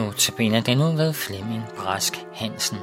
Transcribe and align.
Nu 0.00 0.12
til 0.12 0.32
benet 0.32 0.66
den 0.66 0.78
ved 0.78 1.12
Flemming 1.12 1.62
Brask 1.76 2.14
Hansen. 2.32 2.78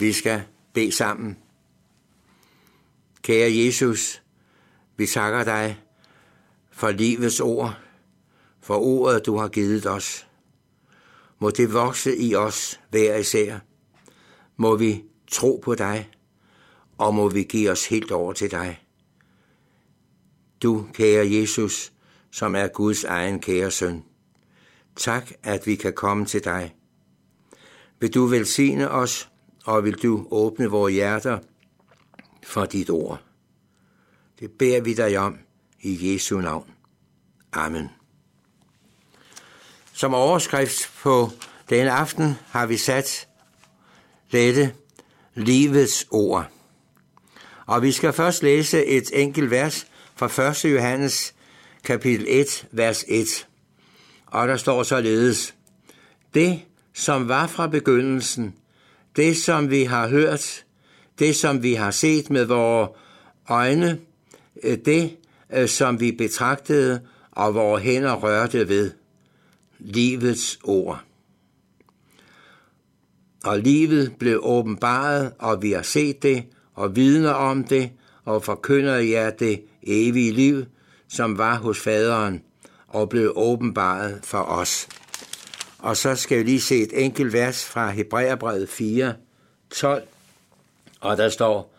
Vi 0.00 0.12
skal 0.12 0.42
bede 0.72 0.92
sammen. 0.92 1.38
Kære 3.22 3.56
Jesus, 3.56 4.22
vi 4.96 5.06
takker 5.06 5.44
dig 5.44 5.78
for 6.70 6.90
livets 6.90 7.40
ord, 7.40 7.78
for 8.60 8.76
ordet, 8.76 9.26
du 9.26 9.36
har 9.36 9.48
givet 9.48 9.86
os. 9.86 10.26
Må 11.38 11.50
det 11.50 11.72
vokse 11.72 12.16
i 12.16 12.34
os 12.34 12.80
hver 12.90 13.16
især. 13.16 13.58
Må 14.56 14.76
vi 14.76 15.04
tro 15.30 15.60
på 15.64 15.74
dig, 15.74 16.10
og 16.98 17.14
må 17.14 17.28
vi 17.28 17.42
give 17.42 17.70
os 17.70 17.86
helt 17.86 18.10
over 18.10 18.32
til 18.32 18.50
dig. 18.50 18.82
Du, 20.62 20.86
kære 20.94 21.32
Jesus, 21.32 21.92
som 22.30 22.54
er 22.54 22.68
Guds 22.68 23.04
egen 23.04 23.40
kære 23.40 23.70
søn. 23.70 24.04
Tak, 24.96 25.32
at 25.42 25.66
vi 25.66 25.74
kan 25.74 25.92
komme 25.92 26.26
til 26.26 26.44
dig. 26.44 26.74
Vil 28.00 28.14
du 28.14 28.26
velsigne 28.26 28.90
os, 28.90 29.28
og 29.64 29.84
vil 29.84 30.02
du 30.02 30.26
åbne 30.30 30.66
vores 30.66 30.94
hjerter 30.94 31.38
for 32.44 32.64
dit 32.64 32.90
ord. 32.90 33.22
Det 34.40 34.50
beder 34.50 34.80
vi 34.80 34.94
dig 34.94 35.18
om 35.18 35.38
i 35.80 36.12
Jesu 36.12 36.40
navn. 36.40 36.70
Amen. 37.52 37.88
Som 39.92 40.14
overskrift 40.14 40.92
på 41.02 41.30
denne 41.70 41.92
aften 41.92 42.34
har 42.46 42.66
vi 42.66 42.76
sat 42.76 43.28
dette 44.32 44.72
livets 45.34 46.06
ord. 46.10 46.48
Og 47.66 47.82
vi 47.82 47.92
skal 47.92 48.12
først 48.12 48.42
læse 48.42 48.86
et 48.86 49.10
enkelt 49.12 49.50
vers 49.50 49.86
fra 50.16 50.50
1. 50.50 50.64
Johannes 50.64 51.34
kapitel 51.84 52.26
1, 52.28 52.66
vers 52.72 53.04
1. 53.08 53.46
Og 54.26 54.48
der 54.48 54.56
står 54.56 54.82
således, 54.82 55.54
Det, 56.34 56.60
som 56.94 57.28
var 57.28 57.46
fra 57.46 57.66
begyndelsen, 57.66 58.54
det, 59.16 59.36
som 59.36 59.70
vi 59.70 59.84
har 59.84 60.08
hørt, 60.08 60.64
det, 61.18 61.36
som 61.36 61.62
vi 61.62 61.74
har 61.74 61.90
set 61.90 62.30
med 62.30 62.44
vores 62.44 62.90
øjne, 63.48 63.98
det, 64.62 65.16
øh, 65.52 65.68
som 65.68 66.00
vi 66.00 66.12
betragtede 66.12 67.00
og 67.32 67.54
vores 67.54 67.82
hænder 67.82 68.14
rørte 68.14 68.68
ved. 68.68 68.90
Livets 69.78 70.58
ord. 70.64 71.02
Og 73.44 73.58
livet 73.58 74.14
blev 74.18 74.40
åbenbaret, 74.42 75.32
og 75.38 75.62
vi 75.62 75.72
har 75.72 75.82
set 75.82 76.22
det, 76.22 76.44
og 76.74 76.96
vidner 76.96 77.30
om 77.30 77.64
det, 77.64 77.90
og 78.24 78.44
forkynder 78.44 78.96
jer 78.96 79.30
det 79.30 79.64
evige 79.82 80.32
liv, 80.32 80.64
som 81.08 81.38
var 81.38 81.54
hos 81.54 81.80
faderen, 81.80 82.42
og 82.88 83.08
blev 83.08 83.32
åbenbaret 83.36 84.20
for 84.22 84.38
os. 84.38 84.88
Og 85.78 85.96
så 85.96 86.14
skal 86.14 86.38
vi 86.38 86.42
lige 86.42 86.60
se 86.60 86.82
et 86.82 87.04
enkelt 87.04 87.32
vers 87.32 87.64
fra 87.64 87.90
Hebræerbrevet 87.90 88.68
4, 88.68 89.14
12, 89.70 90.02
og 91.00 91.16
der 91.16 91.28
står, 91.28 91.74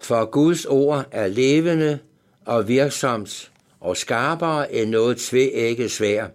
For 0.00 0.24
Guds 0.24 0.64
ord 0.64 1.04
er 1.10 1.26
levende 1.26 1.98
og 2.44 2.68
virksomt 2.68 3.50
og 3.80 3.96
skarpere 3.96 4.74
end 4.74 4.90
noget 4.90 5.16
tvægge 5.16 5.88
svær. 5.88 6.26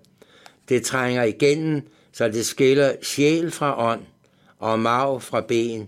Det 0.69 0.83
trænger 0.83 1.23
igennem, 1.23 1.81
så 2.13 2.27
det 2.27 2.45
skiller 2.45 2.95
sjæl 3.01 3.51
fra 3.51 3.91
ånd 3.91 4.01
og 4.63 4.79
mag 4.79 5.22
fra 5.22 5.41
ben, 5.41 5.88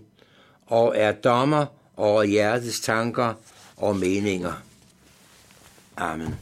og 0.66 0.94
er 0.96 1.12
dommer 1.12 1.66
over 1.96 2.22
hjertets 2.22 2.80
tanker 2.80 3.34
og 3.76 3.96
meninger. 3.96 4.52
Amen. 5.96 6.34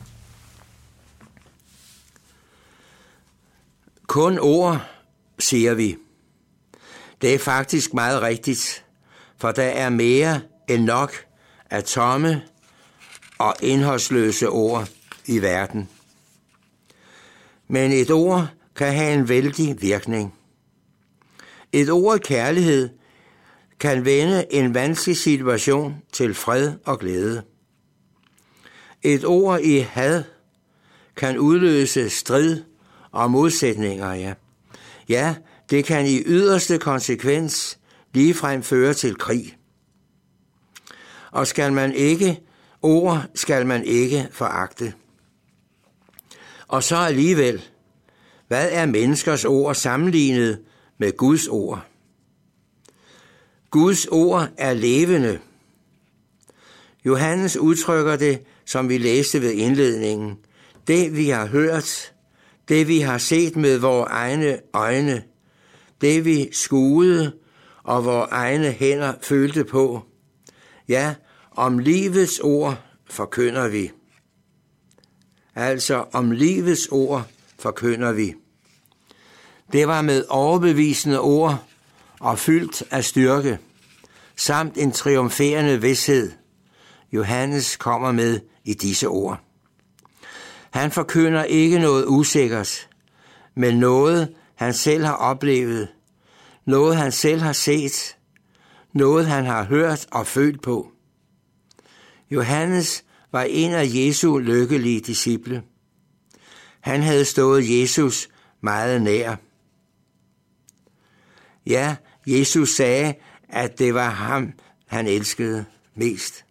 Kun 4.06 4.38
ord, 4.38 4.80
siger 5.38 5.74
vi. 5.74 5.96
Det 7.22 7.34
er 7.34 7.38
faktisk 7.38 7.94
meget 7.94 8.22
rigtigt, 8.22 8.84
for 9.36 9.52
der 9.52 9.62
er 9.62 9.88
mere 9.88 10.40
end 10.68 10.84
nok 10.84 11.26
af 11.70 11.84
tomme 11.84 12.42
og 13.38 13.54
indholdsløse 13.62 14.48
ord 14.48 14.88
i 15.26 15.42
verden. 15.42 15.88
Men 17.68 17.92
et 17.92 18.10
ord 18.10 18.48
kan 18.76 18.94
have 18.94 19.14
en 19.14 19.28
vældig 19.28 19.82
virkning. 19.82 20.34
Et 21.74 21.90
ord 21.90 22.18
kærlighed 22.18 22.88
kan 23.80 24.04
vende 24.04 24.46
en 24.50 24.74
vanskelig 24.74 25.16
situation 25.16 26.02
til 26.12 26.34
fred 26.34 26.72
og 26.84 26.98
glæde. 26.98 27.42
Et 29.02 29.24
ord 29.24 29.60
i 29.60 29.78
had 29.78 30.22
kan 31.16 31.38
udløse 31.38 32.10
strid 32.10 32.62
og 33.10 33.30
modsætninger, 33.30 34.14
ja. 34.14 34.34
Ja, 35.08 35.34
det 35.70 35.84
kan 35.84 36.06
i 36.06 36.22
yderste 36.26 36.78
konsekvens 36.78 37.78
ligefrem 38.12 38.62
føre 38.62 38.94
til 38.94 39.14
krig. 39.14 39.56
Og 41.30 41.46
skal 41.46 41.72
man 41.72 41.92
ikke, 41.92 42.40
ord 42.82 43.22
skal 43.34 43.66
man 43.66 43.84
ikke 43.84 44.28
foragte. 44.30 44.94
Og 46.68 46.82
så 46.82 46.96
alligevel, 46.96 47.64
hvad 48.48 48.68
er 48.72 48.86
menneskers 48.86 49.44
ord 49.44 49.74
sammenlignet 49.74 50.60
med 50.98 51.16
Guds 51.16 51.48
ord? 51.48 51.84
Guds 53.70 54.06
ord 54.06 54.48
er 54.56 54.74
levende. 54.74 55.38
Johannes 57.04 57.56
udtrykker 57.56 58.16
det, 58.16 58.42
som 58.64 58.88
vi 58.88 58.98
læste 58.98 59.40
ved 59.40 59.50
indledningen. 59.52 60.38
Det 60.86 61.16
vi 61.16 61.28
har 61.28 61.46
hørt, 61.46 62.12
det 62.68 62.88
vi 62.88 62.98
har 62.98 63.18
set 63.18 63.56
med 63.56 63.78
vores 63.78 64.08
egne 64.10 64.58
øjne, 64.72 65.22
det 66.00 66.24
vi 66.24 66.48
skuede 66.52 67.32
og 67.82 68.04
vores 68.04 68.28
egne 68.30 68.70
hænder 68.70 69.12
følte 69.22 69.64
på. 69.64 70.02
Ja, 70.88 71.14
om 71.50 71.78
livets 71.78 72.38
ord 72.38 72.82
forkynder 73.06 73.68
vi. 73.68 73.90
Altså 75.54 76.04
om 76.12 76.30
livets 76.30 76.88
ord 76.90 77.26
forkynder 77.58 78.12
vi. 78.12 78.34
Det 79.74 79.88
var 79.88 80.02
med 80.02 80.24
overbevisende 80.28 81.20
ord 81.20 81.64
og 82.20 82.38
fyldt 82.38 82.82
af 82.90 83.04
styrke, 83.04 83.58
samt 84.36 84.76
en 84.76 84.92
triumferende 84.92 85.80
vidshed, 85.80 86.32
Johannes 87.12 87.76
kommer 87.76 88.12
med 88.12 88.40
i 88.64 88.74
disse 88.74 89.08
ord. 89.08 89.40
Han 90.70 90.90
forkynder 90.90 91.44
ikke 91.44 91.78
noget 91.78 92.04
usikkert, 92.08 92.88
men 93.54 93.78
noget, 93.78 94.34
han 94.54 94.74
selv 94.74 95.04
har 95.04 95.14
oplevet, 95.14 95.88
noget 96.64 96.96
han 96.96 97.12
selv 97.12 97.40
har 97.40 97.52
set, 97.52 98.16
noget 98.92 99.26
han 99.26 99.44
har 99.44 99.64
hørt 99.64 100.06
og 100.10 100.26
følt 100.26 100.62
på. 100.62 100.90
Johannes 102.30 103.04
var 103.32 103.42
en 103.42 103.72
af 103.72 103.84
Jesu 103.86 104.38
lykkelige 104.38 105.00
disciple. 105.00 105.62
Han 106.80 107.02
havde 107.02 107.24
stået 107.24 107.80
Jesus 107.80 108.28
meget 108.60 109.02
nær. 109.02 109.36
Ja, 111.66 111.96
Jesus 112.26 112.68
sagde, 112.76 113.14
at 113.48 113.78
det 113.78 113.94
var 113.94 114.10
ham, 114.10 114.52
han 114.86 115.06
elskede 115.06 115.64
mest. 115.94 116.44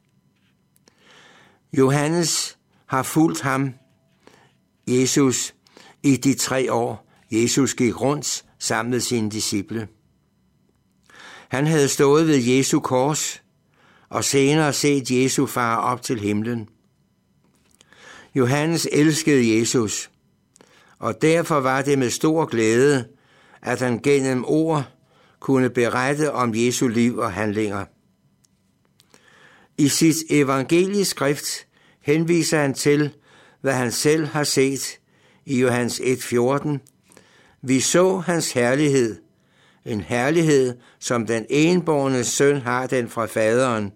Johannes 1.77 2.57
har 2.85 3.03
fulgt 3.03 3.41
ham, 3.41 3.73
Jesus, 4.87 5.55
i 6.03 6.15
de 6.15 6.33
tre 6.33 6.73
år, 6.73 7.09
Jesus 7.31 7.73
gik 7.73 8.01
rundt 8.01 8.45
sammen 8.59 8.91
med 8.91 8.99
sine 8.99 9.29
disciple. 9.29 9.87
Han 11.49 11.67
havde 11.67 11.87
stået 11.87 12.27
ved 12.27 12.37
Jesu 12.37 12.79
kors 12.79 13.41
og 14.09 14.23
senere 14.23 14.73
set 14.73 15.11
Jesu 15.11 15.45
far 15.45 15.77
op 15.77 16.01
til 16.01 16.19
himlen. 16.19 16.69
Johannes 18.35 18.87
elskede 18.91 19.59
Jesus, 19.59 20.11
og 20.99 21.21
derfor 21.21 21.59
var 21.59 21.81
det 21.81 21.99
med 21.99 22.09
stor 22.09 22.45
glæde, 22.45 23.07
at 23.61 23.79
han 23.79 23.99
gennem 23.99 24.45
ord 24.47 24.93
kunne 25.43 25.69
berette 25.69 26.31
om 26.31 26.55
Jesu 26.55 26.87
liv 26.87 27.17
og 27.17 27.33
handlinger. 27.33 27.85
I 29.77 29.87
sit 29.87 30.15
evangelieskrift 30.29 31.67
henviser 32.01 32.59
han 32.59 32.73
til, 32.73 33.13
hvad 33.61 33.73
han 33.73 33.91
selv 33.91 34.25
har 34.25 34.43
set 34.43 34.99
i 35.45 35.61
Johannes 35.61 35.99
1.14. 35.99 36.77
Vi 37.61 37.79
så 37.79 38.17
hans 38.17 38.51
herlighed, 38.51 39.15
en 39.85 40.01
herlighed, 40.01 40.77
som 40.99 41.27
den 41.27 41.45
enborne 41.49 42.23
søn 42.23 42.61
har 42.61 42.87
den 42.87 43.09
fra 43.09 43.25
faderen, 43.25 43.91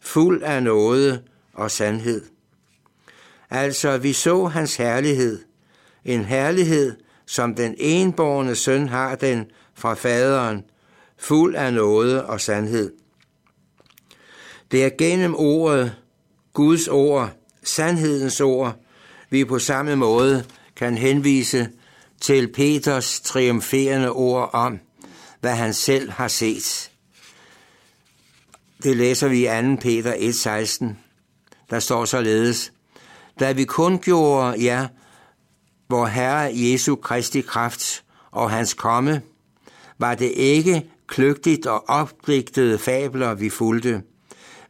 fuld 0.00 0.42
af 0.42 0.62
nåde 0.62 1.22
og 1.52 1.70
sandhed. 1.70 2.24
Altså, 3.50 3.98
vi 3.98 4.12
så 4.12 4.46
hans 4.46 4.76
herlighed, 4.76 5.42
en 6.04 6.24
herlighed, 6.24 6.96
som 7.26 7.54
den 7.54 7.74
enborne 7.78 8.54
søn 8.54 8.88
har 8.88 9.14
den 9.14 9.46
fra 9.74 9.94
faderen, 9.94 10.64
fuld 11.22 11.54
af 11.54 11.74
noget 11.74 12.22
og 12.22 12.40
sandhed. 12.40 12.92
Det 14.70 14.84
er 14.84 14.90
gennem 14.98 15.34
ordet, 15.34 15.96
Guds 16.52 16.88
ord, 16.88 17.30
sandhedens 17.62 18.40
ord, 18.40 18.76
vi 19.30 19.44
på 19.44 19.58
samme 19.58 19.96
måde 19.96 20.44
kan 20.76 20.98
henvise 20.98 21.68
til 22.20 22.52
Peters 22.52 23.20
triumferende 23.20 24.10
ord 24.10 24.50
om, 24.52 24.78
hvad 25.40 25.54
han 25.54 25.74
selv 25.74 26.10
har 26.10 26.28
set. 26.28 26.90
Det 28.82 28.96
læser 28.96 29.28
vi 29.28 29.42
i 29.42 29.76
2. 29.76 29.76
Peter 29.80 30.14
1,16. 30.14 30.86
Der 31.70 31.78
står 31.78 32.04
således, 32.04 32.72
da 33.40 33.52
vi 33.52 33.64
kun 33.64 33.98
gjorde 33.98 34.64
jer, 34.64 34.88
vor 35.88 36.06
Herre 36.06 36.50
Jesu 36.54 36.96
Kristi 36.96 37.40
kraft 37.40 38.04
og 38.30 38.50
hans 38.50 38.74
komme, 38.74 39.22
var 39.98 40.14
det 40.14 40.32
ikke 40.36 40.90
kløgtigt 41.12 41.66
og 41.66 41.88
opdigtede 41.88 42.78
fabler, 42.78 43.34
vi 43.34 43.50
fulgte, 43.50 44.02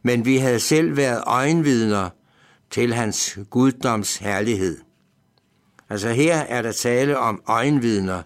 men 0.01 0.25
vi 0.25 0.37
havde 0.37 0.59
selv 0.59 0.97
været 0.97 1.23
øjenvidner 1.27 2.09
til 2.71 2.93
hans 2.93 3.39
guddoms 3.49 4.17
herlighed. 4.17 4.77
Altså 5.89 6.09
her 6.09 6.35
er 6.35 6.61
der 6.61 6.71
tale 6.71 7.17
om 7.17 7.41
øjenvidner 7.47 8.23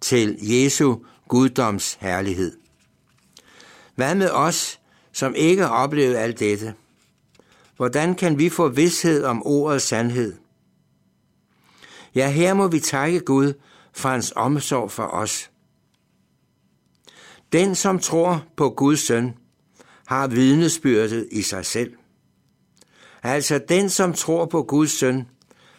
til 0.00 0.38
Jesu 0.40 0.96
guddoms 1.28 1.98
herlighed. 2.00 2.56
Hvad 3.94 4.14
med 4.14 4.30
os, 4.30 4.80
som 5.12 5.34
ikke 5.34 5.62
har 5.62 5.70
oplevet 5.70 6.16
alt 6.16 6.40
dette? 6.40 6.74
Hvordan 7.76 8.14
kan 8.14 8.38
vi 8.38 8.48
få 8.48 8.68
vidshed 8.68 9.24
om 9.24 9.46
ordets 9.46 9.84
sandhed? 9.84 10.34
Ja, 12.14 12.30
her 12.30 12.54
må 12.54 12.68
vi 12.68 12.80
takke 12.80 13.20
Gud 13.20 13.52
for 13.92 14.08
hans 14.08 14.32
omsorg 14.36 14.90
for 14.90 15.06
os. 15.06 15.50
Den, 17.54 17.74
som 17.74 17.98
tror 17.98 18.44
på 18.56 18.70
Guds 18.70 19.00
søn, 19.00 19.34
har 20.06 20.26
vidnesbyrdet 20.26 21.28
i 21.30 21.42
sig 21.42 21.66
selv. 21.66 21.92
Altså 23.22 23.60
den, 23.68 23.90
som 23.90 24.12
tror 24.12 24.46
på 24.46 24.62
Guds 24.62 24.90
søn, 24.90 25.28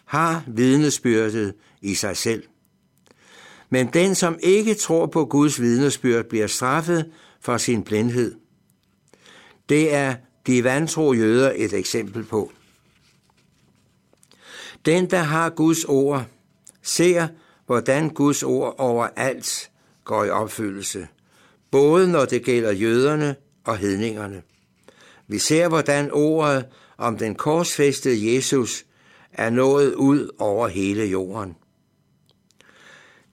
har 0.06 0.44
vidnesbyrdet 0.48 1.56
i 1.81 1.95
sig 1.95 2.18
selv. 2.18 2.44
Men 3.69 3.88
den, 3.88 4.16
som 4.16 4.38
ikke 4.39 4.74
tror 4.74 5.06
på 5.06 5.25
Guds 5.25 5.62
vidnesbyrd, 5.62 6.25
bliver 6.25 6.48
straffet 6.48 7.12
for 7.39 7.57
sin 7.57 7.83
blindhed. 7.83 8.36
Det 9.69 9.94
er 9.94 10.16
de 10.48 10.63
vantro 10.63 11.13
jøder 11.13 11.54
et 11.56 11.74
eksempel 11.74 12.24
på. 12.24 12.51
Den, 14.86 15.10
der 15.10 15.24
har 15.24 15.50
Guds 15.50 15.86
ord, 15.86 16.25
ser, 16.81 17.28
hvordan 17.66 18.10
Guds 18.10 18.44
ord 18.44 18.75
overalt 18.78 19.71
går 20.04 20.24
i 20.24 20.30
opfyldelse, 20.30 21.07
både 21.75 22.12
når 22.12 22.25
det 22.25 22.44
gælder 22.44 22.72
jøderne 22.72 23.36
og 23.63 23.77
hedningerne. 23.77 24.42
Vi 25.27 25.39
ser, 25.39 25.68
hvordan 25.68 26.12
ordet 26.12 26.66
om 26.98 27.18
den 27.18 27.36
korsfæstede 27.36 28.36
Jesus 28.36 28.86
er 29.31 29.50
nået 29.50 29.94
ud 29.94 30.30
over 30.39 30.68
hele 30.68 31.04
jorden. 31.04 31.56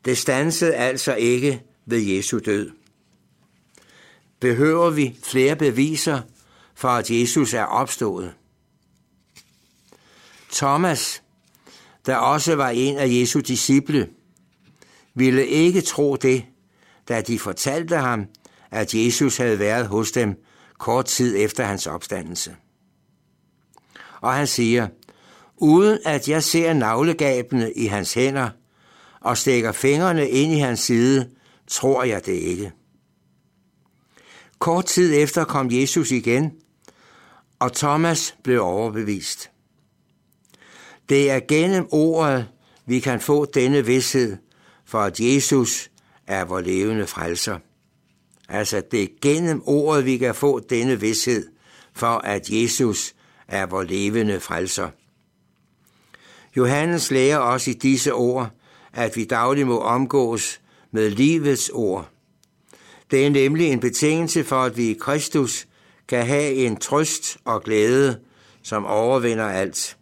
Det 0.05 0.19
stansede 0.19 0.75
altså 0.75 1.15
ikke 1.15 1.63
ved 1.87 2.01
Jesu 2.01 2.39
død. 2.39 2.71
Behøver 4.41 4.91
vi 4.91 5.19
flere 5.23 5.57
beviser 5.57 6.21
for, 6.75 6.89
at 6.89 7.11
Jesus 7.11 7.55
er 7.55 7.65
opstået? 7.65 8.35
Thomas, 10.53 11.23
der 12.07 12.17
også 12.17 12.57
var 12.57 12.69
en 12.69 12.99
af 12.99 13.09
Jesu 13.09 13.41
disciple, 13.41 14.09
ville 15.15 15.47
ikke 15.47 15.81
tro 15.81 16.17
det, 16.17 16.45
da 17.09 17.21
de 17.21 17.39
fortalte 17.39 17.97
ham, 17.97 18.27
at 18.71 18.95
Jesus 18.95 19.37
havde 19.37 19.59
været 19.59 19.87
hos 19.87 20.13
dem 20.13 20.45
kort 20.79 21.05
tid 21.05 21.37
efter 21.39 21.65
hans 21.65 21.87
opstandelse. 21.87 22.57
Og 24.21 24.35
han 24.35 24.47
siger, 24.47 24.89
uden 25.57 25.99
at 26.05 26.29
jeg 26.29 26.43
ser 26.43 26.73
navlegabene 26.73 27.73
i 27.73 27.87
hans 27.87 28.15
hænder 28.15 28.51
og 29.21 29.39
stikker 29.39 29.73
fingrene 29.73 30.29
ind 30.29 30.53
i 30.53 30.59
hans 30.59 30.81
side, 30.81 31.31
tror 31.67 32.05
jeg 32.05 32.27
det 32.27 32.33
ikke. 32.33 32.73
Kort 34.59 34.87
tid 34.87 35.23
efter 35.23 35.45
kom 35.45 35.69
Jesus 35.71 36.11
igen, 36.11 36.53
og 37.59 37.73
Thomas 37.73 38.37
blev 38.45 38.63
overbevist. 38.63 39.51
Det 41.09 41.31
er 41.31 41.41
gennem 41.49 41.87
ordet, 41.91 42.49
vi 42.87 43.01
kan 43.01 43.21
få 43.21 43.45
denne 43.45 43.87
vidshed 43.87 44.37
for, 44.85 45.01
at 45.01 45.21
Jesus 45.21 45.91
er 46.33 46.45
vor 46.45 46.61
levende 46.61 47.07
frelser. 47.07 47.59
Altså, 48.49 48.83
det 48.91 49.03
er 49.03 49.09
gennem 49.23 49.63
ordet, 49.67 50.05
vi 50.05 50.17
kan 50.17 50.35
få 50.35 50.61
denne 50.61 51.01
vidshed 51.01 51.47
for, 51.93 52.07
at 52.07 52.51
Jesus 52.51 53.15
er 53.49 53.67
vor 53.67 53.83
levende 53.83 54.41
frelser. 54.41 54.89
Johannes 56.57 57.11
lærer 57.11 57.39
os 57.39 57.69
i 57.69 57.73
disse 57.73 58.13
ord, 58.13 58.51
at 58.93 59.17
vi 59.17 59.25
dagligt 59.25 59.67
må 59.67 59.79
omgås 59.79 60.61
med 60.91 61.11
livets 61.11 61.71
ord. 61.75 62.09
Det 63.11 63.27
er 63.27 63.31
nemlig 63.31 63.67
en 63.67 63.81
betingelse 63.81 64.45
for, 64.45 64.57
at 64.57 64.77
vi 64.77 64.91
i 64.91 64.99
Kristus 65.01 65.67
kan 66.09 66.27
have 66.27 66.55
en 66.55 66.77
trøst 66.77 67.39
og 67.45 67.63
glæde, 67.63 68.21
som 68.63 68.87
overvinder 68.87 69.49
alt. 69.49 69.97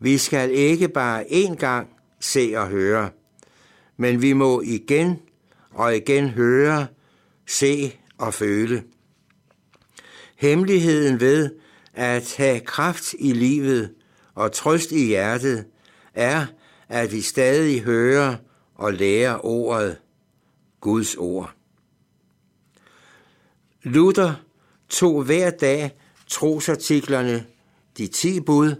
Vi 0.00 0.18
skal 0.18 0.50
ikke 0.50 0.88
bare 0.88 1.24
én 1.24 1.54
gang 1.54 1.88
se 2.20 2.52
og 2.56 2.68
høre, 2.68 3.10
men 3.98 4.22
vi 4.22 4.32
må 4.32 4.60
igen 4.60 5.18
og 5.70 5.96
igen 5.96 6.28
høre, 6.28 6.86
se 7.46 7.98
og 8.18 8.34
føle. 8.34 8.84
Hemmeligheden 10.36 11.20
ved 11.20 11.50
at 11.94 12.34
have 12.36 12.60
kraft 12.60 13.14
i 13.18 13.32
livet 13.32 13.94
og 14.34 14.52
trøst 14.52 14.92
i 14.92 15.06
hjertet 15.06 15.64
er, 16.14 16.46
at 16.88 17.12
vi 17.12 17.20
stadig 17.20 17.82
hører 17.82 18.36
og 18.74 18.92
lærer 18.92 19.44
ordet, 19.44 19.96
Guds 20.80 21.14
ord. 21.16 21.54
Luther 23.82 24.34
tog 24.88 25.22
hver 25.22 25.50
dag 25.50 25.90
trosartiklerne, 26.26 27.46
de 27.98 28.06
ti 28.06 28.40
bud 28.40 28.74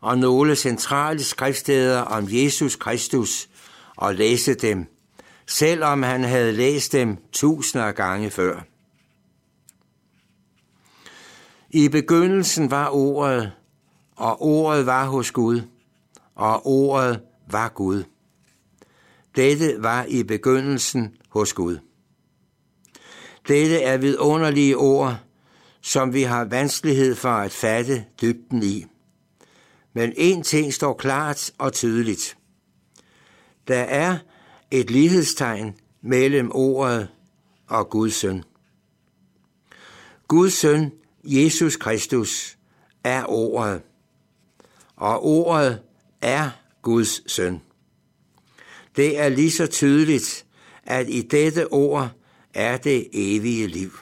og 0.00 0.18
nogle 0.18 0.56
centrale 0.56 1.22
skriftsteder 1.22 2.00
om 2.00 2.26
Jesus 2.30 2.76
Kristus 2.76 3.48
og 3.98 4.14
læste 4.14 4.54
dem, 4.54 4.86
selvom 5.46 6.02
han 6.02 6.24
havde 6.24 6.52
læst 6.52 6.92
dem 6.92 7.16
tusinder 7.32 7.86
af 7.86 7.94
gange 7.94 8.30
før. 8.30 8.60
I 11.70 11.88
begyndelsen 11.88 12.70
var 12.70 12.88
ordet, 12.90 13.52
og 14.16 14.42
ordet 14.42 14.86
var 14.86 15.06
hos 15.06 15.30
Gud, 15.30 15.60
og 16.34 16.66
ordet 16.66 17.20
var 17.50 17.68
Gud. 17.68 18.04
Dette 19.36 19.76
var 19.78 20.04
i 20.04 20.22
begyndelsen 20.22 21.16
hos 21.28 21.52
Gud. 21.52 21.78
Dette 23.48 23.82
er 23.82 23.96
vidunderlige 23.96 24.76
ord, 24.76 25.16
som 25.80 26.14
vi 26.14 26.22
har 26.22 26.44
vanskelighed 26.44 27.14
for 27.14 27.28
at 27.28 27.52
fatte 27.52 28.04
dybden 28.20 28.62
i. 28.62 28.84
Men 29.92 30.12
en 30.16 30.42
ting 30.42 30.74
står 30.74 30.94
klart 30.94 31.52
og 31.58 31.72
tydeligt. 31.72 32.37
Der 33.68 33.82
er 33.82 34.18
et 34.70 34.90
lighedstegn 34.90 35.74
mellem 36.02 36.50
ordet 36.54 37.08
og 37.66 37.90
Guds 37.90 38.14
søn. 38.14 38.44
Guds 40.28 40.52
søn, 40.52 40.92
Jesus 41.24 41.76
Kristus, 41.76 42.58
er 43.04 43.24
ordet, 43.24 43.82
og 44.96 45.24
ordet 45.24 45.82
er 46.20 46.50
Guds 46.82 47.32
søn. 47.32 47.60
Det 48.96 49.18
er 49.20 49.28
lige 49.28 49.50
så 49.50 49.66
tydeligt, 49.66 50.46
at 50.82 51.08
i 51.08 51.22
dette 51.22 51.72
ord 51.72 52.10
er 52.54 52.76
det 52.76 53.08
evige 53.12 53.66
liv. 53.66 53.92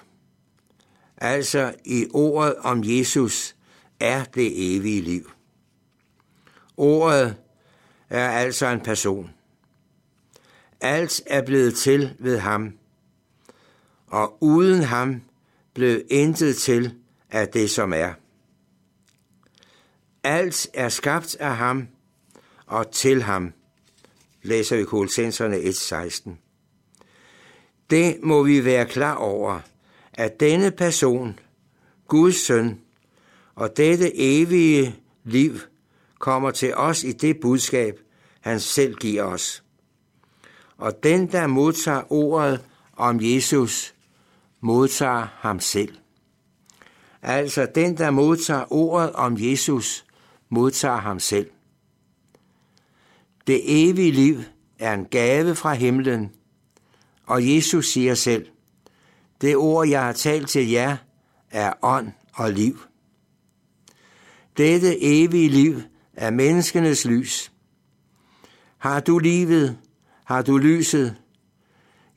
Altså 1.17 1.75
i 1.85 2.07
ordet 2.15 2.55
om 2.57 2.83
Jesus 2.85 3.57
er 4.01 4.25
det 4.25 4.77
evige 4.77 5.01
liv. 5.01 5.31
Ordet 6.77 7.37
er 8.11 8.29
altså 8.29 8.67
en 8.67 8.81
person. 8.81 9.36
Alt 10.81 11.23
er 11.27 11.43
blevet 11.43 11.75
til 11.75 12.15
ved 12.19 12.39
ham, 12.39 12.73
og 14.07 14.43
uden 14.43 14.83
ham 14.83 15.23
blev 15.75 16.03
intet 16.11 16.57
til 16.57 16.95
af 17.31 17.49
det, 17.49 17.71
som 17.71 17.93
er. 17.93 18.13
Alt 20.25 20.69
er 20.75 20.89
skabt 20.89 21.37
af 21.41 21.57
ham 21.57 21.89
og 22.67 22.91
til 22.91 23.23
ham, 23.23 23.53
læser 24.43 24.77
vi 24.77 24.85
Kolossenserne 24.85 25.57
1.16. 25.57 26.31
Det 27.91 28.17
må 28.23 28.43
vi 28.43 28.65
være 28.65 28.87
klar 28.87 29.15
over, 29.15 29.61
at 30.13 30.41
denne 30.41 30.71
person, 30.71 31.39
Guds 32.09 32.37
søn, 32.37 32.81
og 33.55 33.77
dette 33.77 34.13
evige 34.15 34.97
liv 35.25 35.59
kommer 36.19 36.51
til 36.51 36.75
os 36.75 37.05
i 37.05 37.13
det 37.13 37.41
budskab, 37.41 38.01
han 38.41 38.61
selv 38.61 38.95
giver 38.95 39.23
os. 39.23 39.63
Og 40.79 41.03
den, 41.03 41.33
der 41.33 41.47
modtager 41.47 42.13
ordet 42.13 42.65
om 42.93 43.19
Jesus, 43.21 43.95
modtager 44.61 45.27
ham 45.33 45.61
selv. 45.61 45.97
Altså 47.23 47.69
den, 47.75 47.97
der 47.97 48.11
modtager 48.11 48.73
ordet 48.73 49.13
om 49.13 49.37
Jesus, 49.39 50.05
modtager 50.49 50.97
ham 50.97 51.21
selv. 51.21 51.51
Det 53.47 53.61
evige 53.65 54.11
liv 54.11 54.39
er 54.79 54.95
en 54.95 55.05
gave 55.05 55.55
fra 55.55 55.75
himlen, 55.75 56.33
og 57.27 57.55
Jesus 57.55 57.87
siger 57.87 58.15
selv, 58.15 58.47
det 59.41 59.57
ord, 59.57 59.89
jeg 59.89 60.05
har 60.05 60.13
talt 60.13 60.49
til 60.49 60.71
jer, 60.71 60.97
er 61.51 61.73
ånd 61.83 62.13
og 62.33 62.53
liv. 62.53 62.81
Dette 64.57 65.03
evige 65.03 65.49
liv 65.49 65.81
er 66.13 66.31
menneskenes 66.31 67.05
lys. 67.05 67.53
Har 68.79 69.01
du 69.01 69.19
livet? 69.19 69.79
Har 70.27 70.43
du 70.43 70.59
lyset? 70.59 71.17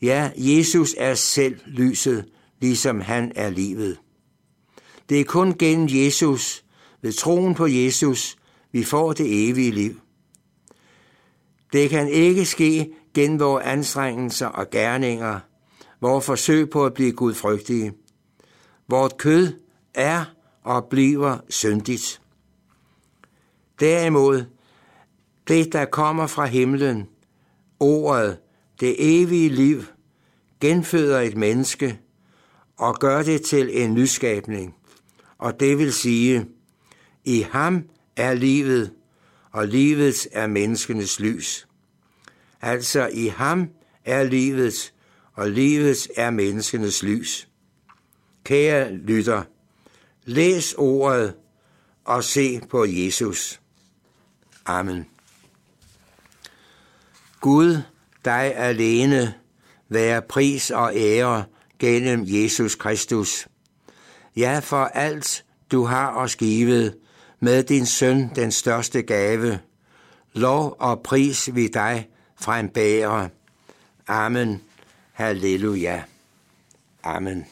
Ja, 0.01 0.31
Jesus 0.35 0.95
er 0.97 1.13
selv 1.13 1.59
lyset, 1.65 2.25
ligesom 2.59 3.01
han 3.01 3.31
er 3.35 3.49
livet. 3.49 3.99
Det 5.09 5.19
er 5.19 5.23
kun 5.23 5.57
gennem 5.57 5.87
Jesus, 5.91 6.65
ved 7.01 7.13
troen 7.13 7.55
på 7.55 7.67
Jesus, 7.67 8.37
vi 8.71 8.83
får 8.83 9.13
det 9.13 9.49
evige 9.49 9.71
liv. 9.71 9.99
Det 11.73 11.89
kan 11.89 12.09
ikke 12.09 12.45
ske 12.45 12.91
gennem 13.13 13.39
vores 13.39 13.65
anstrengelser 13.65 14.47
og 14.47 14.69
gerninger, 14.69 15.39
vores 16.01 16.25
forsøg 16.25 16.69
på 16.69 16.85
at 16.85 16.93
blive 16.93 17.11
gudfrygtige. 17.11 17.93
Vort 18.87 19.17
kød 19.17 19.53
er 19.93 20.25
og 20.63 20.85
bliver 20.85 21.37
syndigt. 21.49 22.21
Derimod, 23.79 24.43
det 25.47 25.73
der 25.73 25.85
kommer 25.85 26.27
fra 26.27 26.45
himlen, 26.45 27.07
ordet, 27.79 28.37
det 28.79 28.95
evige 28.99 29.49
liv, 29.49 29.83
genføder 30.61 31.19
et 31.19 31.37
menneske 31.37 31.99
og 32.77 32.99
gør 32.99 33.23
det 33.23 33.41
til 33.41 33.83
en 33.83 33.93
nyskabning. 33.93 34.75
Og 35.37 35.59
det 35.59 35.77
vil 35.77 35.93
sige, 35.93 36.45
i 37.25 37.41
ham 37.51 37.83
er 38.15 38.33
livet, 38.33 38.93
og 39.51 39.67
livet 39.67 40.27
er 40.31 40.47
menneskenes 40.47 41.19
lys. 41.19 41.67
Altså 42.61 43.09
i 43.13 43.27
ham 43.27 43.69
er 44.05 44.23
livet, 44.23 44.93
og 45.33 45.49
livet 45.49 46.07
er 46.15 46.29
menneskenes 46.29 47.03
lys. 47.03 47.47
Kære 48.43 48.93
lytter, 48.93 49.43
læs 50.25 50.73
ordet 50.77 51.33
og 52.05 52.23
se 52.23 52.61
på 52.69 52.85
Jesus. 52.85 53.61
Amen. 54.65 55.05
Gud, 57.41 57.81
dig 58.25 58.55
alene, 58.55 59.33
være 59.89 60.21
pris 60.21 60.71
og 60.71 60.91
ære 60.95 61.43
gennem 61.79 62.23
Jesus 62.27 62.75
Kristus. 62.75 63.47
Ja, 64.35 64.59
for 64.63 64.83
alt 64.83 65.45
du 65.71 65.85
har 65.85 66.15
os 66.15 66.35
givet, 66.35 66.97
med 67.39 67.63
din 67.63 67.85
søn 67.85 68.31
den 68.35 68.51
største 68.51 69.01
gave. 69.01 69.59
Lov 70.33 70.75
og 70.79 71.01
pris 71.03 71.55
vi 71.55 71.67
dig 71.67 72.09
fra 72.41 72.59
en. 72.59 73.29
Amen. 74.07 74.61
Halleluja. 75.13 76.03
Amen. 77.03 77.45